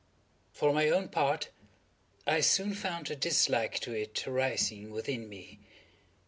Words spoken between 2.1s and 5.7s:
I soon found a dislike to it arising within me.